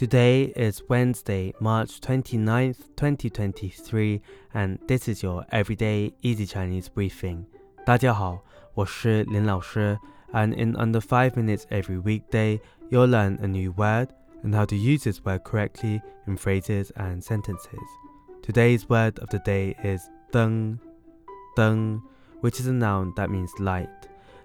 [0.00, 4.20] Today is Wednesday, March 29th, 2023,
[4.52, 7.46] and this is your everyday easy Chinese briefing.
[7.84, 9.98] 大家好，我是林老师,
[10.32, 14.08] and in under 5 minutes every weekday, you'll learn a new word
[14.42, 17.80] and how to use this word correctly in phrases and sentences.
[18.42, 20.78] Today's word of the day is deng,
[21.56, 22.02] deng,
[22.40, 23.88] which is a noun that means light.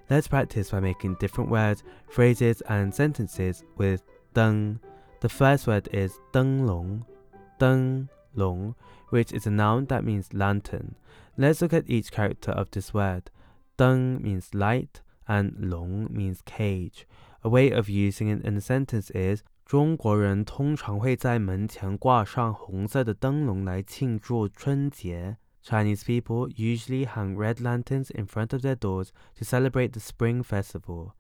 [0.10, 4.02] Let's practice by making different words, phrases, and sentences with
[4.34, 4.80] deng.
[5.26, 7.06] The first word is 灯笼,
[7.60, 8.76] 灯笼,
[9.10, 10.96] which is a noun that means lantern.
[11.38, 13.30] Let's look at each character of this word.
[13.78, 17.06] 灯 means light and 笼 means cage.
[17.44, 25.38] A way of using it in a sentence is 中国人通常会在门前挂上红色的灯笼来庆祝春节。
[25.64, 31.12] Chinese people usually hang red lanterns in front of their doors to celebrate the Spring Festival.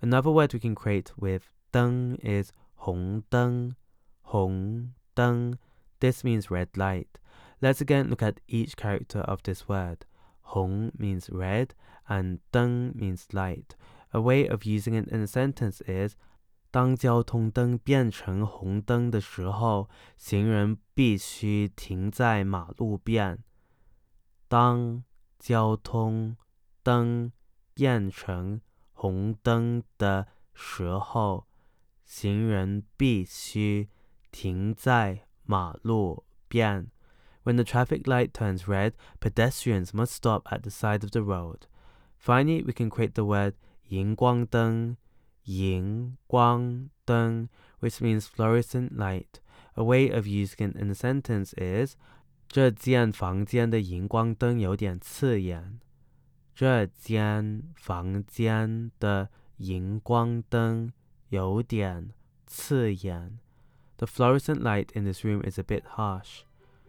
[0.00, 2.52] Another word we can create with 灯 is
[2.86, 3.74] 红灯,
[4.22, 5.58] 红灯.
[6.00, 7.08] This means red light.
[7.60, 9.98] Let's again look at each character of this word.
[10.40, 11.74] 红 means red
[12.08, 13.76] and 灯 means light.
[14.12, 16.16] A way of using it in a sentence is
[16.70, 23.44] 当交通灯变成红灯的时候，行人必须停在马路边。
[24.48, 25.04] 当
[25.38, 26.36] 交通
[26.82, 27.32] 灯
[27.74, 28.60] 变成
[28.92, 31.45] 红灯的时候，
[32.06, 33.88] 行人必须
[34.30, 36.90] 停在马路边。
[37.44, 41.66] When the traffic light turns red, pedestrians must stop at the side of the road.
[42.18, 43.54] Finally, we can create the word
[43.88, 44.96] 荧光灯,
[45.44, 47.48] 荧光灯,
[47.80, 49.40] which means fluorescent light.
[49.74, 51.96] A way of using it in a sentence is
[52.46, 55.80] 这间房间的荧光灯有点刺眼。
[56.54, 60.92] 这间房间的荧光灯
[61.30, 62.10] 有点
[62.46, 63.38] 刺眼.
[63.96, 66.44] The fluorescent light in this room is a bit harsh.